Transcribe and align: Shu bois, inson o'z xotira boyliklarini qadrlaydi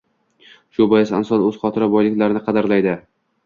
Shu 0.77 0.87
bois, 0.93 1.11
inson 1.19 1.45
o'z 1.49 1.61
xotira 1.67 1.93
boyliklarini 1.99 2.45
qadrlaydi 2.51 3.01